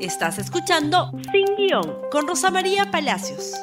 Estás 0.00 0.38
escuchando 0.38 1.12
Sin 1.32 1.46
Guión 1.56 1.96
con 2.10 2.28
Rosa 2.28 2.50
María 2.50 2.90
Palacios. 2.90 3.54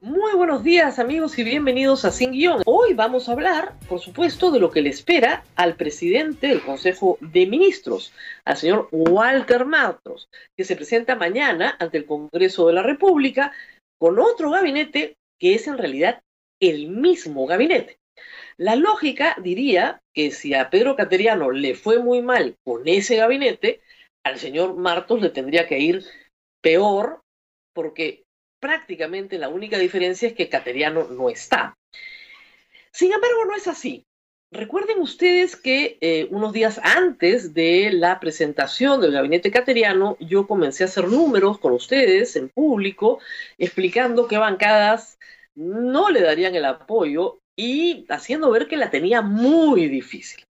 Muy 0.00 0.34
buenos 0.34 0.62
días 0.62 0.98
amigos 0.98 1.36
y 1.38 1.42
bienvenidos 1.42 2.04
a 2.04 2.12
Sin 2.12 2.30
Guión. 2.30 2.62
Hoy 2.64 2.94
vamos 2.94 3.28
a 3.28 3.32
hablar, 3.32 3.74
por 3.88 3.98
supuesto, 3.98 4.50
de 4.50 4.60
lo 4.60 4.70
que 4.70 4.82
le 4.82 4.90
espera 4.90 5.42
al 5.56 5.74
presidente 5.74 6.46
del 6.46 6.62
Consejo 6.62 7.18
de 7.20 7.46
Ministros, 7.46 8.12
al 8.44 8.56
señor 8.56 8.88
Walter 8.92 9.64
Matros, 9.64 10.28
que 10.56 10.64
se 10.64 10.76
presenta 10.76 11.16
mañana 11.16 11.76
ante 11.80 11.98
el 11.98 12.06
Congreso 12.06 12.68
de 12.68 12.74
la 12.74 12.82
República 12.82 13.52
con 13.98 14.18
otro 14.20 14.50
gabinete 14.50 15.16
que 15.40 15.54
es 15.54 15.66
en 15.66 15.78
realidad 15.78 16.22
el 16.60 16.88
mismo 16.88 17.46
gabinete. 17.46 17.98
La 18.56 18.76
lógica 18.76 19.36
diría 19.42 20.00
que 20.14 20.30
si 20.30 20.54
a 20.54 20.70
Pedro 20.70 20.96
Cateriano 20.96 21.50
le 21.50 21.74
fue 21.74 21.98
muy 21.98 22.22
mal 22.22 22.56
con 22.64 22.86
ese 22.86 23.16
gabinete, 23.16 23.80
al 24.26 24.38
señor 24.38 24.74
Martos 24.74 25.20
le 25.20 25.30
tendría 25.30 25.68
que 25.68 25.78
ir 25.78 26.04
peor 26.60 27.22
porque 27.72 28.24
prácticamente 28.60 29.38
la 29.38 29.48
única 29.48 29.78
diferencia 29.78 30.28
es 30.28 30.34
que 30.34 30.48
Cateriano 30.48 31.04
no 31.04 31.30
está. 31.30 31.76
Sin 32.90 33.12
embargo, 33.12 33.44
no 33.44 33.54
es 33.54 33.68
así. 33.68 34.04
Recuerden 34.50 35.00
ustedes 35.00 35.54
que 35.54 35.98
eh, 36.00 36.26
unos 36.30 36.52
días 36.52 36.80
antes 36.82 37.52
de 37.52 37.90
la 37.92 38.18
presentación 38.18 39.00
del 39.00 39.12
gabinete 39.12 39.50
cateriano, 39.50 40.16
yo 40.20 40.46
comencé 40.46 40.84
a 40.84 40.86
hacer 40.86 41.08
números 41.08 41.58
con 41.58 41.72
ustedes 41.72 42.36
en 42.36 42.48
público, 42.48 43.18
explicando 43.58 44.28
qué 44.28 44.38
bancadas 44.38 45.18
no 45.54 46.10
le 46.10 46.22
darían 46.22 46.54
el 46.54 46.64
apoyo 46.64 47.38
y 47.56 48.06
haciendo 48.08 48.50
ver 48.50 48.66
que 48.66 48.76
la 48.76 48.90
tenía 48.90 49.20
muy 49.20 49.88
difícil. 49.88 50.44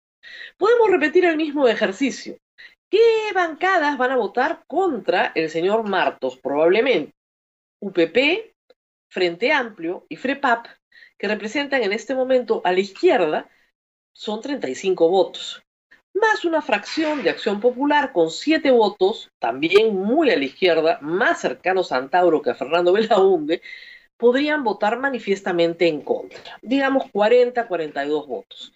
Podemos 0.58 0.90
repetir 0.90 1.26
el 1.26 1.38
mismo 1.38 1.68
ejercicio. 1.68 2.38
¿Qué 2.94 3.34
bancadas 3.34 3.98
van 3.98 4.12
a 4.12 4.18
votar 4.18 4.66
contra 4.68 5.32
el 5.34 5.50
señor 5.50 5.82
Martos? 5.82 6.38
Probablemente 6.38 7.16
UPP, 7.80 8.54
Frente 9.10 9.52
Amplio 9.52 10.06
y 10.10 10.16
FREPAP, 10.16 10.68
que 11.18 11.28
representan 11.28 11.82
en 11.82 11.92
este 11.92 12.14
momento 12.14 12.62
a 12.64 12.72
la 12.72 12.82
izquierda, 12.82 13.50
son 14.12 14.42
35 14.42 15.10
votos, 15.10 15.64
más 16.14 16.46
una 16.46 16.62
fracción 16.62 17.24
de 17.24 17.32
Acción 17.32 17.60
Popular 17.60 18.14
con 18.14 18.30
7 18.30 18.70
votos, 18.70 19.32
también 19.40 19.96
muy 19.96 20.30
a 20.30 20.38
la 20.38 20.46
izquierda, 20.46 21.00
más 21.02 21.42
cercanos 21.42 21.92
a 21.92 21.98
Antauro 21.98 22.44
que 22.44 22.52
a 22.52 22.56
Fernando 22.56 22.94
Belaunde, 22.94 23.64
podrían 24.18 24.64
votar 24.64 25.00
manifiestamente 25.00 25.88
en 25.88 26.02
contra, 26.02 26.60
digamos 26.62 27.06
40-42 27.12 28.28
votos 28.28 28.72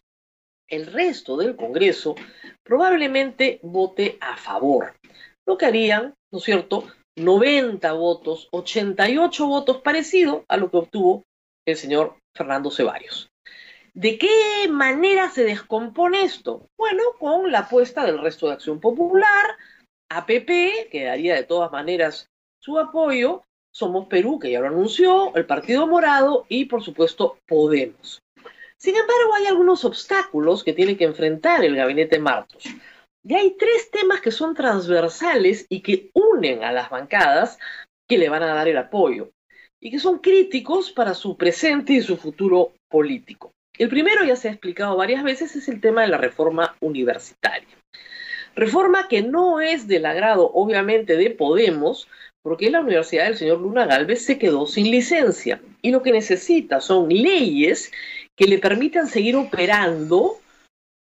el 0.68 0.88
resto 0.88 1.38
del 1.38 1.56
Congreso 1.56 2.16
probablemente 2.64 3.60
vote 3.64 4.18
a 4.22 4.38
favor. 4.38 4.94
Lo 5.46 5.58
que 5.58 5.66
harían, 5.66 6.14
¿no 6.32 6.40
es 6.40 6.44
cierto?, 6.44 6.88
90 7.16 7.92
votos, 7.94 8.48
88 8.52 9.48
votos, 9.48 9.82
parecido 9.82 10.46
a 10.48 10.58
lo 10.58 10.70
que 10.70 10.78
obtuvo 10.78 11.24
el 11.66 11.76
señor 11.76 12.18
Fernando 12.36 12.70
Ceballos. 12.70 13.30
¿De 13.94 14.20
qué 14.20 14.68
manera 14.70 15.32
se 15.32 15.44
descompone 15.44 16.22
esto? 16.22 16.68
Bueno, 16.78 17.02
con 17.18 17.52
la 17.52 17.60
apuesta 17.60 18.06
del 18.06 18.20
resto 18.20 18.46
de 18.46 18.54
Acción 18.54 18.80
Popular, 18.80 19.58
APP, 20.10 20.90
que 20.92 21.06
daría 21.06 21.34
de 21.34 21.44
todas 21.44 21.72
maneras 21.72 22.30
su 22.62 22.78
apoyo, 22.78 23.44
Somos 23.74 24.08
Perú, 24.08 24.38
que 24.40 24.52
ya 24.52 24.60
lo 24.60 24.68
anunció, 24.68 25.36
el 25.36 25.46
Partido 25.48 25.88
Morado 25.88 26.46
y, 26.50 26.66
por 26.66 26.84
supuesto, 26.84 27.40
Podemos. 27.48 28.20
Sin 28.78 28.96
embargo, 28.96 29.34
hay 29.36 29.48
algunos 29.48 29.84
obstáculos 29.86 30.64
que 30.64 30.74
tiene 30.74 30.98
que 30.98 31.06
enfrentar 31.06 31.64
el 31.64 31.76
gabinete 31.76 32.20
Martos. 32.20 32.64
Y 33.24 33.34
hay 33.34 33.56
tres 33.58 33.90
temas 33.92 34.22
que 34.22 34.32
son 34.32 34.54
transversales 34.54 35.66
y 35.70 35.82
que 35.82 36.12
unen 36.14 36.64
a 36.64 36.72
las 36.72 36.90
bancadas 36.90 37.58
que 38.08 38.18
le 38.18 38.30
van 38.30 38.44
a 38.44 38.54
dar 38.54 38.68
el 38.68 38.78
apoyo 38.78 39.32
y 39.82 39.92
que 39.92 40.00
son 40.00 40.20
críticos 40.20 40.92
para 40.92 41.14
su 41.14 41.36
presente 41.38 41.94
y 41.94 42.02
su 42.02 42.18
futuro 42.18 42.74
político. 42.90 43.52
El 43.78 43.90
primero, 43.90 44.24
ya 44.24 44.36
se 44.36 44.48
ha 44.48 44.52
explicado 44.52 44.96
varias 44.96 45.24
veces, 45.24 45.56
es 45.56 45.68
el 45.68 45.82
tema 45.82 46.02
de 46.02 46.08
la 46.08 46.18
reforma 46.18 46.76
universitaria. 46.80 47.68
Reforma 48.56 49.08
que 49.08 49.22
no 49.22 49.60
es 49.62 49.88
del 49.88 50.06
agrado, 50.06 50.50
obviamente, 50.54 51.16
de 51.16 51.30
Podemos, 51.30 52.08
porque 52.42 52.72
la 52.72 52.80
universidad 52.80 53.26
del 53.26 53.38
señor 53.38 53.60
Luna 53.60 53.86
Galvez 53.86 54.26
se 54.26 54.40
quedó 54.40 54.66
sin 54.66 54.90
licencia 54.90 55.62
y 55.82 55.92
lo 55.92 56.02
que 56.02 56.12
necesita 56.12 56.82
son 56.82 57.10
leyes 57.10 57.92
que 58.38 58.46
le 58.46 58.60
permitan 58.60 59.08
seguir 59.08 59.36
operando 59.36 60.38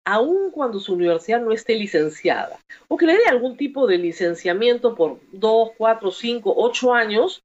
aun 0.04 0.50
cuando 0.50 0.78
su 0.80 0.94
universidad 0.94 1.40
no 1.40 1.52
esté 1.52 1.74
licenciada, 1.74 2.58
o 2.88 2.96
que 2.96 3.06
le 3.06 3.16
dé 3.16 3.26
algún 3.26 3.56
tipo 3.56 3.86
de 3.86 3.98
licenciamiento 3.98 4.94
por 4.94 5.18
dos, 5.32 5.70
cuatro, 5.78 6.10
cinco, 6.10 6.52
ocho 6.56 6.92
años 6.92 7.42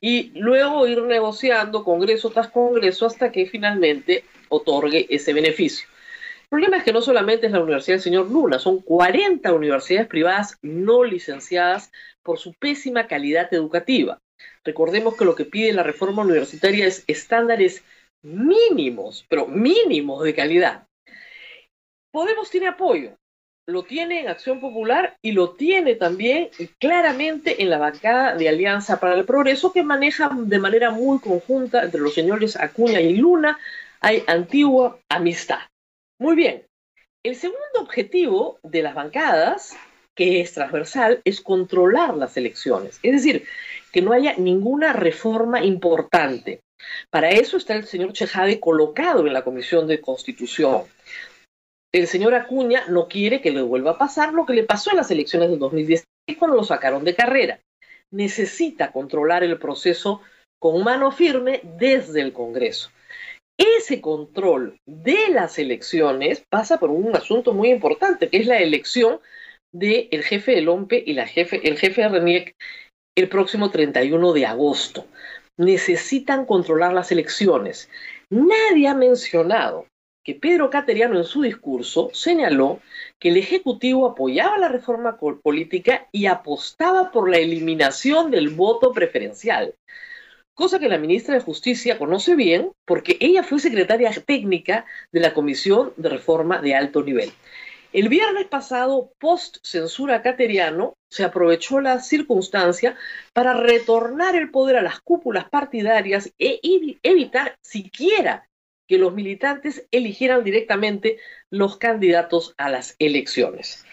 y 0.00 0.30
luego 0.38 0.86
ir 0.86 1.02
negociando 1.02 1.82
congreso 1.82 2.30
tras 2.30 2.48
congreso 2.48 3.06
hasta 3.06 3.32
que 3.32 3.46
finalmente 3.46 4.24
otorgue 4.50 5.06
ese 5.08 5.32
beneficio. 5.32 5.88
El 6.42 6.48
problema 6.50 6.76
es 6.76 6.84
que 6.84 6.92
no 6.92 7.02
solamente 7.02 7.46
es 7.46 7.52
la 7.52 7.62
Universidad 7.62 7.96
del 7.96 8.02
Señor 8.02 8.30
Luna, 8.30 8.58
son 8.58 8.80
40 8.80 9.52
universidades 9.52 10.06
privadas 10.06 10.58
no 10.62 11.02
licenciadas 11.02 11.90
por 12.22 12.38
su 12.38 12.52
pésima 12.52 13.08
calidad 13.08 13.52
educativa. 13.52 14.18
Recordemos 14.62 15.16
que 15.16 15.24
lo 15.24 15.34
que 15.34 15.46
pide 15.46 15.72
la 15.72 15.82
reforma 15.82 16.22
universitaria 16.22 16.86
es 16.86 17.02
estándares 17.06 17.82
mínimos, 18.24 19.24
pero 19.28 19.46
mínimos 19.46 20.24
de 20.24 20.34
calidad. 20.34 20.86
Podemos 22.10 22.50
tiene 22.50 22.68
apoyo, 22.68 23.16
lo 23.66 23.82
tiene 23.82 24.20
en 24.20 24.28
Acción 24.28 24.60
Popular 24.60 25.16
y 25.22 25.32
lo 25.32 25.52
tiene 25.52 25.94
también 25.94 26.50
claramente 26.78 27.62
en 27.62 27.70
la 27.70 27.78
bancada 27.78 28.34
de 28.36 28.48
Alianza 28.48 29.00
para 29.00 29.14
el 29.14 29.24
Progreso 29.24 29.72
que 29.72 29.82
maneja 29.82 30.30
de 30.34 30.58
manera 30.58 30.90
muy 30.90 31.18
conjunta 31.18 31.82
entre 31.82 32.00
los 32.00 32.14
señores 32.14 32.56
Acuña 32.56 33.00
y 33.00 33.16
Luna, 33.16 33.58
hay 34.00 34.22
antigua 34.26 34.98
amistad. 35.08 35.60
Muy 36.18 36.36
bien, 36.36 36.66
el 37.24 37.36
segundo 37.36 37.80
objetivo 37.80 38.58
de 38.62 38.82
las 38.82 38.94
bancadas, 38.94 39.76
que 40.14 40.42
es 40.42 40.52
transversal, 40.52 41.22
es 41.24 41.40
controlar 41.40 42.14
las 42.14 42.36
elecciones, 42.36 43.00
es 43.02 43.12
decir, 43.12 43.46
que 43.92 44.02
no 44.02 44.12
haya 44.12 44.34
ninguna 44.36 44.92
reforma 44.92 45.64
importante. 45.64 46.60
Para 47.10 47.30
eso 47.30 47.56
está 47.56 47.74
el 47.74 47.86
señor 47.86 48.12
Chejade 48.12 48.60
colocado 48.60 49.26
en 49.26 49.32
la 49.32 49.44
Comisión 49.44 49.86
de 49.86 50.00
Constitución. 50.00 50.82
El 51.92 52.06
señor 52.06 52.34
Acuña 52.34 52.84
no 52.88 53.06
quiere 53.06 53.40
que 53.40 53.52
le 53.52 53.62
vuelva 53.62 53.92
a 53.92 53.98
pasar 53.98 54.32
lo 54.32 54.46
que 54.46 54.54
le 54.54 54.64
pasó 54.64 54.90
en 54.90 54.96
las 54.96 55.10
elecciones 55.10 55.50
del 55.50 55.58
2010 55.58 56.04
cuando 56.38 56.56
lo 56.56 56.64
sacaron 56.64 57.04
de 57.04 57.14
carrera. 57.14 57.60
Necesita 58.10 58.90
controlar 58.90 59.44
el 59.44 59.58
proceso 59.58 60.20
con 60.60 60.82
mano 60.82 61.12
firme 61.12 61.60
desde 61.62 62.20
el 62.20 62.32
Congreso. 62.32 62.90
Ese 63.56 64.00
control 64.00 64.78
de 64.86 65.28
las 65.30 65.58
elecciones 65.58 66.42
pasa 66.50 66.78
por 66.78 66.90
un 66.90 67.14
asunto 67.14 67.52
muy 67.52 67.70
importante, 67.70 68.28
que 68.28 68.38
es 68.38 68.46
la 68.46 68.58
elección 68.58 69.20
del 69.72 70.24
jefe 70.24 70.52
del 70.52 70.68
OMPE 70.68 71.04
y 71.06 71.12
la 71.12 71.26
jefe, 71.26 71.60
el 71.68 71.78
jefe 71.78 72.02
de 72.02 72.08
RENIEC 72.08 72.56
el 73.16 73.28
próximo 73.28 73.70
31 73.70 74.32
de 74.32 74.46
agosto 74.46 75.06
necesitan 75.56 76.46
controlar 76.46 76.92
las 76.92 77.12
elecciones. 77.12 77.88
Nadie 78.30 78.88
ha 78.88 78.94
mencionado 78.94 79.86
que 80.24 80.34
Pedro 80.34 80.70
Cateriano 80.70 81.18
en 81.18 81.24
su 81.24 81.42
discurso 81.42 82.10
señaló 82.14 82.80
que 83.20 83.28
el 83.28 83.36
Ejecutivo 83.36 84.06
apoyaba 84.06 84.56
la 84.56 84.68
reforma 84.68 85.18
política 85.18 86.08
y 86.12 86.26
apostaba 86.26 87.12
por 87.12 87.28
la 87.28 87.38
eliminación 87.38 88.30
del 88.30 88.48
voto 88.48 88.92
preferencial, 88.92 89.74
cosa 90.54 90.78
que 90.78 90.88
la 90.88 90.98
ministra 90.98 91.34
de 91.34 91.40
Justicia 91.40 91.98
conoce 91.98 92.34
bien 92.34 92.72
porque 92.86 93.18
ella 93.20 93.42
fue 93.42 93.58
secretaria 93.58 94.10
técnica 94.24 94.86
de 95.12 95.20
la 95.20 95.34
Comisión 95.34 95.92
de 95.96 96.08
Reforma 96.08 96.60
de 96.60 96.74
Alto 96.74 97.02
Nivel. 97.02 97.30
El 97.94 98.08
viernes 98.08 98.46
pasado, 98.46 99.12
post 99.20 99.58
censura 99.62 100.20
cateriano, 100.20 100.94
se 101.08 101.22
aprovechó 101.22 101.80
la 101.80 102.00
circunstancia 102.00 102.96
para 103.32 103.54
retornar 103.54 104.34
el 104.34 104.50
poder 104.50 104.74
a 104.74 104.82
las 104.82 104.98
cúpulas 104.98 105.48
partidarias 105.48 106.32
e 106.36 106.58
evitar 107.04 107.56
siquiera 107.62 108.48
que 108.88 108.98
los 108.98 109.14
militantes 109.14 109.86
eligieran 109.92 110.42
directamente 110.42 111.18
los 111.50 111.76
candidatos 111.76 112.52
a 112.58 112.68
las 112.68 112.96
elecciones. 112.98 113.86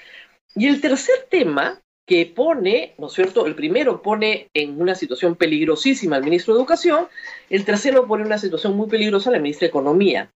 Y 0.56 0.66
el 0.66 0.82
tercer 0.82 1.28
tema 1.30 1.80
que 2.08 2.26
pone, 2.26 2.96
¿no 2.98 3.06
es 3.06 3.14
cierto? 3.14 3.46
El 3.46 3.54
primero 3.54 4.02
pone 4.02 4.50
en 4.56 4.82
una 4.82 4.96
situación 4.96 5.36
peligrosísima 5.36 6.16
al 6.16 6.24
ministro 6.24 6.56
de 6.56 6.60
Educación, 6.60 7.08
el 7.52 7.66
tercero 7.66 8.08
pone 8.08 8.24
en 8.24 8.28
una 8.30 8.40
situación 8.40 8.76
muy 8.76 8.90
peligrosa 8.90 9.30
a 9.30 9.34
la 9.34 9.40
ministra 9.40 9.68
de 9.68 9.70
Economía. 9.70 10.32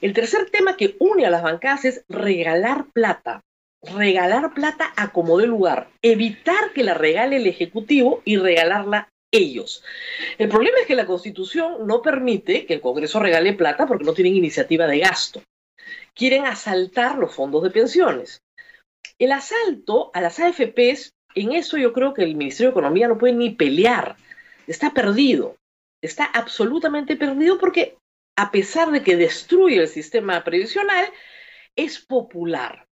El 0.00 0.14
tercer 0.14 0.48
tema 0.50 0.76
que 0.76 0.96
une 0.98 1.26
a 1.26 1.30
las 1.30 1.42
bancadas 1.42 1.84
es 1.84 2.04
regalar 2.08 2.86
plata. 2.92 3.42
Regalar 3.82 4.54
plata 4.54 4.92
a 4.96 5.12
como 5.12 5.38
de 5.38 5.46
lugar. 5.46 5.88
Evitar 6.02 6.72
que 6.74 6.84
la 6.84 6.94
regale 6.94 7.36
el 7.36 7.46
Ejecutivo 7.46 8.22
y 8.24 8.36
regalarla 8.36 9.08
ellos. 9.30 9.82
El 10.38 10.48
problema 10.48 10.78
es 10.80 10.86
que 10.86 10.94
la 10.94 11.06
Constitución 11.06 11.86
no 11.86 12.02
permite 12.02 12.66
que 12.66 12.74
el 12.74 12.80
Congreso 12.80 13.20
regale 13.20 13.52
plata 13.52 13.86
porque 13.86 14.04
no 14.04 14.14
tienen 14.14 14.36
iniciativa 14.36 14.86
de 14.86 14.98
gasto. 14.98 15.42
Quieren 16.14 16.46
asaltar 16.46 17.16
los 17.18 17.34
fondos 17.34 17.62
de 17.62 17.70
pensiones. 17.70 18.42
El 19.18 19.32
asalto 19.32 20.10
a 20.14 20.20
las 20.20 20.40
AFPs 20.40 21.12
en 21.34 21.52
eso 21.52 21.76
yo 21.76 21.92
creo 21.92 22.14
que 22.14 22.22
el 22.22 22.34
Ministerio 22.34 22.70
de 22.70 22.72
Economía 22.72 23.08
no 23.08 23.18
puede 23.18 23.34
ni 23.34 23.50
pelear. 23.50 24.16
Está 24.66 24.92
perdido. 24.92 25.56
Está 26.02 26.24
absolutamente 26.24 27.16
perdido 27.16 27.58
porque 27.58 27.96
a 28.40 28.50
pesar 28.50 28.90
de 28.90 29.02
que 29.02 29.16
destruye 29.16 29.76
el 29.76 29.86
sistema 29.86 30.42
previsional, 30.44 31.04
es 31.76 31.98
popular. 31.98 32.88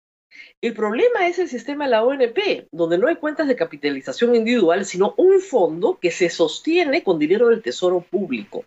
El 0.62 0.74
problema 0.74 1.28
es 1.28 1.38
el 1.38 1.50
sistema 1.50 1.84
de 1.84 1.92
la 1.92 2.06
ONP, 2.06 2.70
donde 2.72 2.98
no 2.98 3.10
hay 3.10 3.18
cuentas 3.18 3.50
de 3.50 3.58
capitalización 3.58 4.38
individual, 4.38 4.86
sino 4.86 5.14
un 5.18 5.42
fondo 5.42 6.00
que 6.00 6.12
se 6.12 6.30
sostiene 6.30 7.04
con 7.04 7.20
dinero 7.20 7.50
del 7.50 7.62
Tesoro 7.62 8.00
Público. 8.00 8.64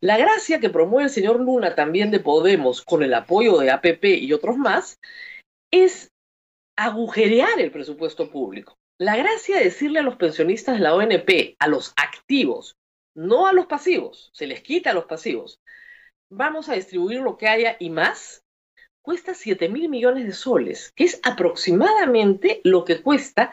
La 0.00 0.18
gracia 0.18 0.58
que 0.58 0.68
promueve 0.68 1.04
el 1.04 1.14
señor 1.14 1.38
Luna 1.38 1.76
también 1.76 2.10
de 2.10 2.18
Podemos 2.18 2.82
con 2.82 3.04
el 3.04 3.14
apoyo 3.14 3.58
de 3.58 3.70
APP 3.70 4.04
y 4.04 4.32
otros 4.32 4.56
más 4.56 4.98
es 5.70 6.10
agujerear 6.76 7.60
el 7.60 7.70
presupuesto 7.70 8.32
público. 8.32 8.74
La 8.98 9.14
gracia 9.16 9.58
de 9.58 9.64
decirle 9.66 10.00
a 10.00 10.02
los 10.02 10.16
pensionistas 10.16 10.74
de 10.74 10.82
la 10.82 10.96
ONP, 10.96 11.54
a 11.60 11.68
los 11.68 11.94
activos, 11.96 12.74
no 13.14 13.46
a 13.46 13.52
los 13.52 13.66
pasivos, 13.66 14.30
se 14.32 14.48
les 14.48 14.60
quita 14.60 14.90
a 14.90 14.94
los 14.94 15.04
pasivos, 15.04 15.60
vamos 16.36 16.68
a 16.68 16.74
distribuir 16.74 17.20
lo 17.20 17.36
que 17.36 17.48
haya 17.48 17.76
y 17.78 17.90
más, 17.90 18.44
cuesta 19.02 19.34
7 19.34 19.68
mil 19.68 19.88
millones 19.88 20.26
de 20.26 20.32
soles, 20.32 20.92
que 20.96 21.04
es 21.04 21.20
aproximadamente 21.22 22.60
lo 22.64 22.84
que 22.84 23.02
cuesta 23.02 23.52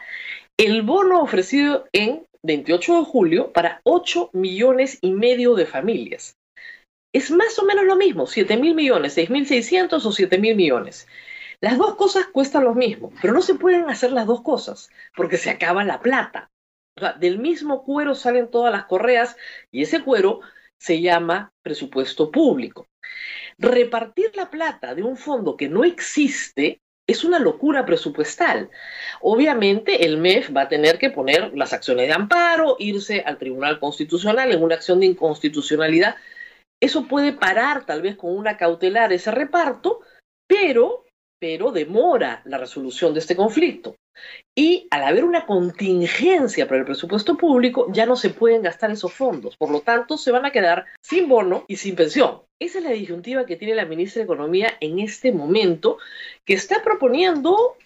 el 0.56 0.82
bono 0.82 1.22
ofrecido 1.22 1.86
en 1.92 2.26
28 2.42 2.98
de 2.98 3.04
julio 3.04 3.52
para 3.52 3.80
8 3.84 4.30
millones 4.32 4.98
y 5.00 5.12
medio 5.12 5.54
de 5.54 5.66
familias. 5.66 6.36
Es 7.14 7.30
más 7.30 7.58
o 7.58 7.64
menos 7.64 7.84
lo 7.84 7.96
mismo, 7.96 8.26
7 8.26 8.56
mil 8.56 8.74
millones, 8.74 9.12
6 9.14 9.30
mil 9.30 9.46
600 9.46 10.04
o 10.04 10.12
7 10.12 10.38
mil 10.38 10.56
millones. 10.56 11.06
Las 11.60 11.78
dos 11.78 11.94
cosas 11.94 12.26
cuestan 12.26 12.64
lo 12.64 12.74
mismo, 12.74 13.12
pero 13.20 13.32
no 13.32 13.42
se 13.42 13.54
pueden 13.54 13.88
hacer 13.88 14.10
las 14.12 14.26
dos 14.26 14.42
cosas, 14.42 14.90
porque 15.14 15.36
se 15.36 15.50
acaba 15.50 15.84
la 15.84 16.00
plata. 16.00 16.50
del 17.20 17.38
mismo 17.38 17.84
cuero 17.84 18.14
salen 18.14 18.50
todas 18.50 18.72
las 18.72 18.84
correas 18.84 19.36
y 19.70 19.82
ese 19.82 20.02
cuero 20.02 20.40
se 20.82 21.00
llama 21.00 21.52
presupuesto 21.62 22.32
público. 22.32 22.88
Repartir 23.56 24.32
la 24.34 24.50
plata 24.50 24.96
de 24.96 25.04
un 25.04 25.16
fondo 25.16 25.56
que 25.56 25.68
no 25.68 25.84
existe 25.84 26.80
es 27.06 27.22
una 27.22 27.38
locura 27.38 27.86
presupuestal. 27.86 28.68
Obviamente 29.20 30.04
el 30.04 30.16
MEF 30.16 30.50
va 30.50 30.62
a 30.62 30.68
tener 30.68 30.98
que 30.98 31.10
poner 31.10 31.56
las 31.56 31.72
acciones 31.72 32.08
de 32.08 32.14
amparo, 32.14 32.74
irse 32.80 33.22
al 33.24 33.38
Tribunal 33.38 33.78
Constitucional 33.78 34.50
en 34.50 34.60
una 34.60 34.74
acción 34.74 34.98
de 34.98 35.06
inconstitucionalidad. 35.06 36.16
Eso 36.80 37.06
puede 37.06 37.32
parar 37.32 37.86
tal 37.86 38.02
vez 38.02 38.16
con 38.16 38.36
una 38.36 38.56
cautelar 38.56 39.12
ese 39.12 39.30
reparto, 39.30 40.00
pero, 40.48 41.01
pero 41.42 41.72
demora 41.72 42.40
la 42.44 42.56
resolución 42.56 43.14
de 43.14 43.18
este 43.18 43.34
conflicto. 43.34 43.96
Y 44.54 44.86
al 44.92 45.02
haber 45.02 45.24
una 45.24 45.44
contingencia 45.44 46.68
para 46.68 46.78
el 46.78 46.86
presupuesto 46.86 47.36
público, 47.36 47.88
ya 47.90 48.06
no 48.06 48.14
se 48.14 48.30
pueden 48.30 48.62
gastar 48.62 48.92
esos 48.92 49.12
fondos. 49.12 49.56
Por 49.56 49.72
lo 49.72 49.80
tanto, 49.80 50.16
se 50.16 50.30
van 50.30 50.46
a 50.46 50.52
quedar 50.52 50.84
sin 51.00 51.28
bono 51.28 51.64
y 51.66 51.78
sin 51.78 51.96
pensión. 51.96 52.42
Esa 52.60 52.78
es 52.78 52.84
la 52.84 52.92
disyuntiva 52.92 53.44
que 53.44 53.56
tiene 53.56 53.74
la 53.74 53.86
ministra 53.86 54.20
de 54.20 54.24
Economía 54.26 54.72
en 54.78 55.00
este 55.00 55.32
momento, 55.32 55.98
que 56.44 56.54
está 56.54 56.80
proponiendo 56.84 57.76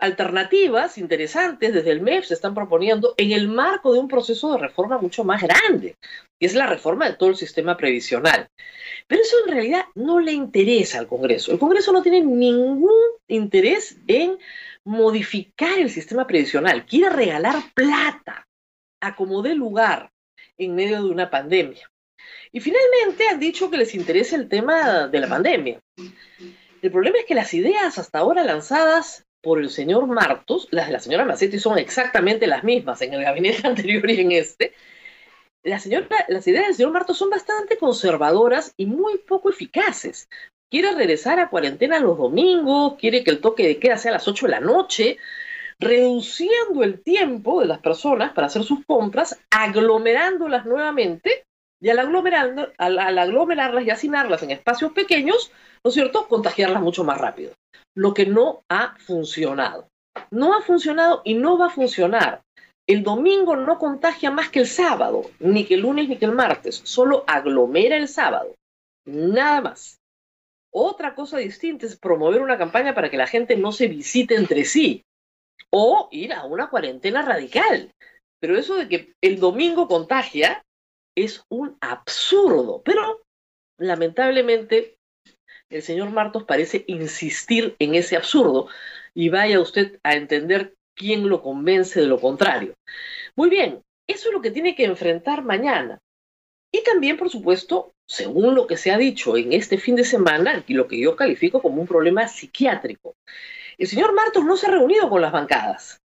alternativas 0.00 0.98
interesantes 0.98 1.74
desde 1.74 1.90
el 1.90 2.00
MEF 2.00 2.26
se 2.26 2.34
están 2.34 2.54
proponiendo 2.54 3.14
en 3.16 3.32
el 3.32 3.48
marco 3.48 3.92
de 3.92 4.00
un 4.00 4.08
proceso 4.08 4.52
de 4.52 4.58
reforma 4.58 4.98
mucho 4.98 5.24
más 5.24 5.42
grande, 5.42 5.96
que 6.38 6.46
es 6.46 6.54
la 6.54 6.66
reforma 6.66 7.08
de 7.08 7.16
todo 7.16 7.30
el 7.30 7.36
sistema 7.36 7.76
previsional. 7.76 8.48
Pero 9.06 9.22
eso 9.22 9.36
en 9.46 9.52
realidad 9.52 9.84
no 9.94 10.20
le 10.20 10.32
interesa 10.32 10.98
al 10.98 11.08
Congreso. 11.08 11.52
El 11.52 11.58
Congreso 11.58 11.92
no 11.92 12.02
tiene 12.02 12.20
ningún 12.20 12.92
interés 13.28 13.98
en 14.06 14.38
modificar 14.84 15.78
el 15.78 15.90
sistema 15.90 16.26
previsional, 16.26 16.86
quiere 16.86 17.10
regalar 17.10 17.56
plata 17.74 18.46
a 19.00 19.14
como 19.16 19.42
dé 19.42 19.54
lugar 19.54 20.10
en 20.56 20.74
medio 20.74 21.02
de 21.02 21.10
una 21.10 21.30
pandemia. 21.30 21.90
Y 22.52 22.60
finalmente 22.60 23.28
han 23.28 23.38
dicho 23.38 23.70
que 23.70 23.76
les 23.76 23.94
interesa 23.94 24.36
el 24.36 24.48
tema 24.48 25.08
de 25.08 25.20
la 25.20 25.28
pandemia. 25.28 25.80
El 26.80 26.90
problema 26.90 27.18
es 27.18 27.26
que 27.26 27.34
las 27.34 27.52
ideas 27.54 27.98
hasta 27.98 28.20
ahora 28.20 28.44
lanzadas 28.44 29.26
por 29.42 29.60
el 29.60 29.70
señor 29.70 30.06
Martos, 30.06 30.68
las 30.70 30.86
de 30.86 30.92
la 30.92 31.00
señora 31.00 31.24
Macetti 31.24 31.58
son 31.58 31.78
exactamente 31.78 32.46
las 32.46 32.64
mismas 32.64 33.02
en 33.02 33.14
el 33.14 33.22
gabinete 33.22 33.66
anterior 33.66 34.08
y 34.10 34.20
en 34.20 34.32
este. 34.32 34.74
La 35.62 35.78
señora, 35.78 36.06
las 36.28 36.46
ideas 36.46 36.66
del 36.66 36.74
señor 36.74 36.92
Martos 36.92 37.18
son 37.18 37.30
bastante 37.30 37.76
conservadoras 37.76 38.74
y 38.76 38.86
muy 38.86 39.18
poco 39.18 39.50
eficaces 39.50 40.28
quiere 40.70 40.92
regresar 40.92 41.40
a 41.40 41.48
cuarentena 41.48 41.98
los 41.98 42.18
domingos, 42.18 42.94
quiere 42.98 43.24
que 43.24 43.30
el 43.30 43.40
toque 43.40 43.66
de 43.66 43.78
queda 43.78 43.96
sea 43.96 44.12
a 44.12 44.14
las 44.14 44.28
8 44.28 44.46
de 44.46 44.52
la 44.52 44.60
noche, 44.60 45.18
reduciendo 45.78 46.82
el 46.82 47.00
tiempo 47.00 47.60
de 47.60 47.66
las 47.66 47.78
personas 47.78 48.32
para 48.32 48.48
hacer 48.48 48.64
sus 48.64 48.84
compras, 48.84 49.38
aglomerándolas 49.50 50.66
nuevamente 50.66 51.44
y 51.80 51.88
al, 51.88 52.00
aglomerando, 52.00 52.72
al, 52.76 53.18
aglomerarlas 53.18 53.84
y 53.84 53.90
hacinarlas 53.90 54.42
en 54.42 54.50
espacios 54.50 54.92
pequeños, 54.92 55.52
¿no 55.84 55.88
es 55.88 55.94
cierto?, 55.94 56.26
contagiarlas 56.26 56.82
mucho 56.82 57.04
más 57.04 57.18
rápido. 57.18 57.52
Lo 57.94 58.14
que 58.14 58.26
no 58.26 58.62
ha 58.68 58.96
funcionado. 58.98 59.88
No 60.30 60.54
ha 60.54 60.62
funcionado 60.62 61.22
y 61.24 61.34
no 61.34 61.58
va 61.58 61.66
a 61.66 61.70
funcionar. 61.70 62.42
El 62.86 63.02
domingo 63.02 63.54
no 63.54 63.78
contagia 63.78 64.30
más 64.30 64.48
que 64.48 64.60
el 64.60 64.66
sábado, 64.66 65.22
ni 65.40 65.64
que 65.64 65.74
el 65.74 65.80
lunes 65.80 66.08
ni 66.08 66.16
que 66.16 66.24
el 66.24 66.32
martes, 66.32 66.80
solo 66.84 67.24
aglomera 67.26 67.96
el 67.96 68.08
sábado. 68.08 68.54
Nada 69.04 69.60
más. 69.60 69.98
Otra 70.70 71.14
cosa 71.14 71.38
distinta 71.38 71.86
es 71.86 71.98
promover 71.98 72.40
una 72.40 72.58
campaña 72.58 72.94
para 72.94 73.10
que 73.10 73.16
la 73.16 73.26
gente 73.26 73.56
no 73.56 73.72
se 73.72 73.88
visite 73.88 74.34
entre 74.34 74.64
sí 74.64 75.04
o 75.70 76.08
ir 76.10 76.32
a 76.32 76.44
una 76.44 76.70
cuarentena 76.70 77.22
radical. 77.22 77.90
Pero 78.40 78.56
eso 78.56 78.76
de 78.76 78.88
que 78.88 79.12
el 79.20 79.40
domingo 79.40 79.88
contagia 79.88 80.62
es 81.16 81.42
un 81.50 81.76
absurdo. 81.80 82.82
Pero 82.84 83.22
lamentablemente 83.78 84.97
el 85.70 85.82
señor 85.82 86.10
Martos 86.10 86.44
parece 86.44 86.84
insistir 86.86 87.76
en 87.78 87.94
ese 87.94 88.16
absurdo 88.16 88.68
y 89.14 89.28
vaya 89.28 89.60
usted 89.60 89.98
a 90.02 90.14
entender 90.14 90.74
quién 90.94 91.28
lo 91.28 91.42
convence 91.42 92.00
de 92.00 92.06
lo 92.06 92.20
contrario. 92.20 92.74
Muy 93.36 93.50
bien, 93.50 93.82
eso 94.06 94.28
es 94.28 94.34
lo 94.34 94.40
que 94.40 94.50
tiene 94.50 94.74
que 94.74 94.84
enfrentar 94.84 95.44
mañana. 95.44 95.98
Y 96.72 96.82
también, 96.82 97.16
por 97.16 97.30
supuesto, 97.30 97.92
según 98.06 98.54
lo 98.54 98.66
que 98.66 98.76
se 98.76 98.90
ha 98.90 98.98
dicho 98.98 99.36
en 99.36 99.52
este 99.52 99.78
fin 99.78 99.96
de 99.96 100.04
semana, 100.04 100.64
y 100.66 100.74
lo 100.74 100.88
que 100.88 101.00
yo 101.00 101.16
califico 101.16 101.62
como 101.62 101.80
un 101.80 101.86
problema 101.86 102.28
psiquiátrico. 102.28 103.14
El 103.78 103.86
señor 103.86 104.14
Martos 104.14 104.44
no 104.44 104.56
se 104.56 104.66
ha 104.66 104.70
reunido 104.70 105.08
con 105.08 105.22
las 105.22 105.32
bancadas. 105.32 106.00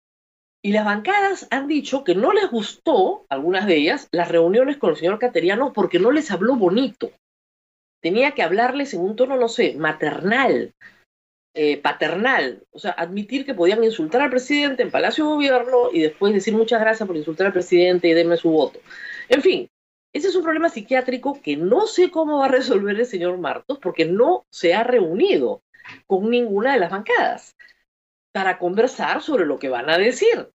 Y 0.65 0.73
las 0.73 0.85
bancadas 0.85 1.49
han 1.50 1.67
dicho 1.67 2.05
que 2.05 2.15
no 2.15 2.32
les 2.32 2.48
gustó, 2.48 3.27
algunas 3.29 3.67
de 3.67 3.77
ellas, 3.77 4.08
las 4.13 4.29
reuniones 4.29 4.77
con 4.77 4.91
el 4.91 4.96
señor 4.96 5.19
Cateriano 5.19 5.72
porque 5.72 5.98
no 5.98 6.13
les 6.13 6.31
habló 6.31 6.55
bonito. 6.55 7.10
Tenía 8.03 8.32
que 8.32 8.43
hablarles 8.43 8.93
en 8.94 9.01
un 9.01 9.17
tono, 9.17 9.37
no 9.37 9.49
sé, 9.49 9.75
maternal, 9.75 10.75
eh, 11.55 11.77
paternal. 11.79 12.65
O 12.73 12.79
sea, 12.79 12.91
admitir 12.91 13.47
que 13.47 13.55
podían 13.55 13.85
insultar 13.85 14.23
al 14.23 14.31
presidente 14.31 14.82
en 14.82 14.91
Palacio 14.91 15.25
de 15.25 15.31
Gobierno 15.31 15.91
y 15.93 16.01
después 16.01 16.35
decir 16.35 16.53
muchas 16.53 16.81
gracias 16.81 17.06
por 17.06 17.17
insultar 17.17 17.47
al 17.47 17.53
presidente 17.53 18.09
y 18.09 18.13
denme 18.13 18.37
su 18.37 18.51
voto. 18.51 18.81
En 19.29 19.41
fin, 19.41 19.69
ese 20.13 20.29
es 20.29 20.35
un 20.35 20.43
problema 20.43 20.69
psiquiátrico 20.69 21.41
que 21.41 21.56
no 21.56 21.87
sé 21.87 22.11
cómo 22.11 22.39
va 22.39 22.47
a 22.47 22.49
resolver 22.49 22.99
el 22.99 23.06
señor 23.06 23.39
Martos 23.39 23.79
porque 23.79 24.05
no 24.05 24.44
se 24.51 24.75
ha 24.75 24.82
reunido 24.82 25.63
con 26.06 26.29
ninguna 26.29 26.73
de 26.73 26.81
las 26.81 26.91
bancadas 26.91 27.56
para 28.32 28.59
conversar 28.59 29.23
sobre 29.23 29.47
lo 29.47 29.59
que 29.59 29.69
van 29.69 29.91
a 29.91 29.99
decir. 29.99 30.51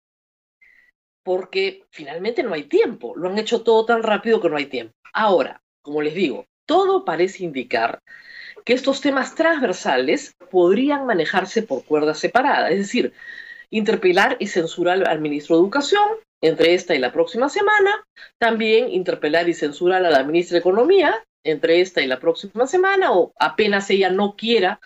Porque 1.23 1.85
finalmente 1.91 2.43
no 2.43 2.53
hay 2.53 2.63
tiempo. 2.63 3.15
Lo 3.15 3.29
han 3.29 3.37
hecho 3.37 3.63
todo 3.63 3.85
tan 3.85 4.03
rápido 4.03 4.41
que 4.41 4.49
no 4.49 4.57
hay 4.57 4.65
tiempo. 4.65 4.93
Ahora, 5.13 5.61
como 5.81 6.01
les 6.01 6.13
digo, 6.13 6.45
todo 6.67 7.05
parece 7.05 7.43
indicar 7.43 8.01
que 8.63 8.73
estos 8.73 9.01
temas 9.01 9.33
transversales 9.33 10.35
podrían 10.51 11.05
manejarse 11.07 11.63
por 11.63 11.85
cuerdas 11.85 12.19
separadas. 12.19 12.71
Es 12.71 12.79
decir, 12.79 13.13
interpelar 13.71 14.37
y 14.39 14.47
censurar 14.47 15.07
al 15.07 15.21
ministro 15.21 15.55
de 15.55 15.61
Educación, 15.61 16.03
entre 16.41 16.73
esta 16.73 16.93
y 16.93 16.99
la 16.99 17.11
próxima 17.11 17.49
semana. 17.49 18.05
También 18.37 18.89
interpelar 18.89 19.49
y 19.49 19.53
censurar 19.53 20.05
a 20.05 20.11
la 20.11 20.23
ministra 20.23 20.55
de 20.55 20.59
Economía 20.59 21.23
entre 21.43 21.81
esta 21.81 22.01
y 22.01 22.07
la 22.07 22.19
próxima 22.19 22.67
semana, 22.67 23.13
o 23.13 23.31
apenas 23.39 23.89
ella 23.89 24.09
no 24.09 24.35
quiera 24.35 24.81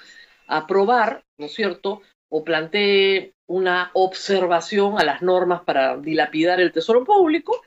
aprobar, 0.47 1.23
¿no 1.39 1.47
es 1.47 1.53
cierto? 1.53 2.01
O 2.29 2.43
plantee 2.43 3.33
una 3.47 3.89
observación 3.93 4.99
a 4.99 5.03
las 5.03 5.21
normas 5.21 5.61
para 5.63 5.97
dilapidar 5.97 6.61
el 6.61 6.71
tesoro 6.71 7.03
público. 7.03 7.63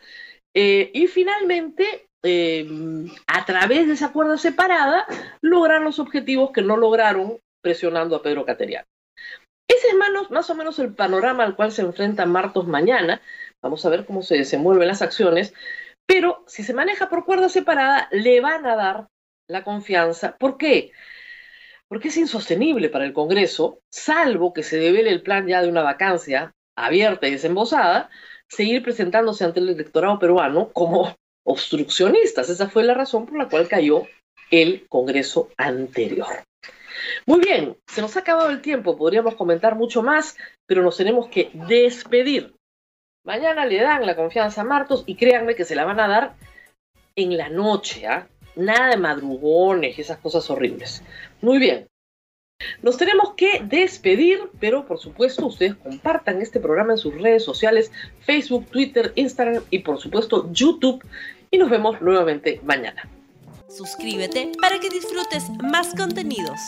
Eh, 0.55 0.91
y 0.95 1.09
finalmente, 1.09 2.07
eh, 2.25 2.67
a 3.27 3.45
través 3.45 3.87
de 3.87 3.93
esa 3.93 4.13
cuerda 4.13 4.39
separada, 4.39 5.07
lograr 5.43 5.83
los 5.83 5.99
objetivos 5.99 6.51
que 6.53 6.63
no 6.63 6.77
lograron 6.77 7.39
presionando 7.63 8.17
a 8.17 8.23
Pedro 8.23 8.45
Cateriano. 8.45 8.87
Ese 9.69 9.89
es 9.89 9.95
más, 9.95 10.31
más 10.31 10.51
o 10.51 10.55
menos 10.55 10.79
el 10.79 10.95
panorama 10.95 11.45
al 11.45 11.55
cual 11.55 11.71
se 11.71 11.83
enfrenta 11.83 12.27
Martos 12.27 12.67
mañana. 12.67 13.21
Vamos 13.63 13.85
a 13.85 13.91
ver 13.91 14.05
cómo 14.07 14.23
se 14.23 14.37
desenvuelven 14.37 14.89
las 14.89 15.03
acciones. 15.03 15.55
Pero 16.07 16.45
si 16.47 16.63
se 16.63 16.75
maneja 16.75 17.09
por 17.09 17.25
cuerda 17.25 17.49
separada, 17.49 18.09
le 18.11 18.41
van 18.41 18.67
a 18.67 18.77
dar 18.77 19.09
la 19.47 19.65
confianza. 19.65 20.37
¿Por 20.39 20.59
qué? 20.59 20.93
Porque 21.89 22.09
es 22.09 22.17
insostenible 22.17 22.89
para 22.89 23.05
el 23.05 23.13
Congreso, 23.13 23.81
salvo 23.91 24.53
que 24.53 24.63
se 24.63 24.79
devele 24.79 25.11
el 25.11 25.23
plan 25.23 25.47
ya 25.47 25.63
de 25.63 25.69
una 25.69 25.83
vacancia 25.83 26.55
abierta 26.77 27.29
y 27.29 27.33
desembosada, 27.33 28.11
seguir 28.49 28.83
presentándose 28.83 29.45
ante 29.45 29.61
el 29.61 29.69
electorado 29.71 30.19
peruano 30.19 30.73
como 30.73 31.15
obstruccionistas. 31.45 32.49
Esa 32.49 32.69
fue 32.69 32.85
la 32.85 32.95
razón 32.95 33.27
por 33.27 33.39
la 33.39 33.49
cual 33.49 33.69
cayó 33.69 34.07
el 34.51 34.87
Congreso 34.89 35.51
anterior. 35.57 36.45
Muy 37.27 37.41
bien, 37.41 37.77
se 37.87 38.01
nos 38.01 38.17
ha 38.17 38.21
acabado 38.21 38.51
el 38.51 38.63
tiempo, 38.63 38.97
podríamos 38.97 39.35
comentar 39.35 39.77
mucho 39.77 40.03
más, 40.03 40.37
pero 40.67 40.83
nos 40.83 40.97
tenemos 40.97 41.29
que 41.29 41.51
despedir. 41.53 42.55
Mañana 43.25 43.65
le 43.67 43.81
dan 43.81 44.07
la 44.07 44.17
confianza 44.17 44.61
a 44.61 44.65
Martos 44.65 45.05
y 45.07 45.17
créanme 45.17 45.55
que 45.55 45.65
se 45.65 45.75
la 45.75 45.85
van 45.85 46.01
a 46.01 46.09
dar 46.09 46.35
en 47.17 47.37
la 47.37 47.49
noche, 47.49 48.07
¿ah? 48.07 48.29
Nada 48.57 48.91
de 48.91 48.97
madrugones 48.97 49.99
y 49.99 50.03
esas 50.03 50.19
cosas 50.19 50.49
horribles. 50.51 51.03
Muy 51.41 51.59
bien. 51.59 51.89
Nos 52.83 52.97
tenemos 52.97 53.35
que 53.35 53.63
despedir, 53.65 54.41
pero 54.61 54.87
por 54.87 54.99
supuesto 54.99 55.47
ustedes 55.47 55.75
compartan 55.75 56.41
este 56.41 56.61
programa 56.61 56.93
en 56.93 56.99
sus 56.99 57.15
redes 57.15 57.45
sociales, 57.45 57.91
Facebook, 58.21 58.67
Twitter, 58.67 59.13
Instagram 59.17 59.65
y 59.71 59.81
por 59.81 59.99
supuesto 59.99 60.49
YouTube. 60.53 61.05
Y 61.55 61.57
nos 61.57 61.71
vemos 61.71 62.01
nuevamente 62.01 62.61
mañana. 62.65 63.09
Suscríbete 63.69 64.51
para 64.61 64.81
que 64.81 64.91
disfrutes 64.91 65.49
más 65.63 65.95
contenidos. 65.95 66.59